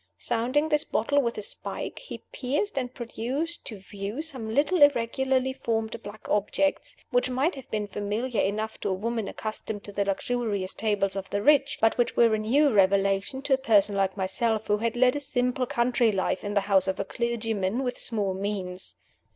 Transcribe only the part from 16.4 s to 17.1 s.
in the house of a